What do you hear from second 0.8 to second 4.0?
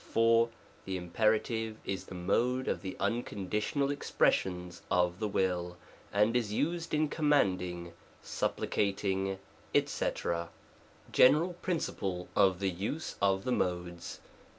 The Imperative is the Mode of the unconditional